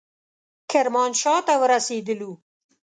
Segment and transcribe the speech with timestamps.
[0.71, 2.31] کرمانشاه ته ورسېدلو.